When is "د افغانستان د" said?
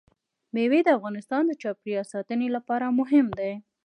0.85-1.51